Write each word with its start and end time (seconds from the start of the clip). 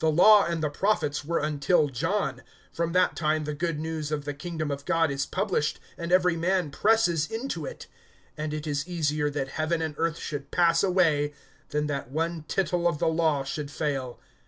(16)The 0.00 0.16
law 0.18 0.44
and 0.46 0.64
the 0.64 0.68
prophets 0.68 1.24
were 1.24 1.38
until 1.38 1.86
John; 1.90 2.42
from 2.72 2.90
that 2.90 3.14
time 3.14 3.44
the 3.44 3.54
good 3.54 3.78
news 3.78 4.10
of 4.10 4.24
the 4.24 4.34
kingdom 4.34 4.68
of 4.68 4.84
God 4.84 5.12
is 5.12 5.26
published, 5.26 5.78
and 5.96 6.10
every 6.10 6.36
man 6.36 6.72
presses 6.72 7.30
into 7.30 7.66
it. 7.66 7.86
(17)And 8.36 8.52
it 8.52 8.66
is 8.66 8.88
easier 8.88 9.30
that 9.30 9.50
heaven 9.60 9.80
and 9.80 9.94
earth 9.96 10.18
should 10.18 10.50
pass 10.50 10.82
away, 10.82 11.34
than 11.68 11.86
that 11.86 12.10
one 12.10 12.44
tittle 12.48 12.88
of 12.88 12.98
the 12.98 13.06
law 13.06 13.44
should 13.44 13.70
fail. 13.70 14.18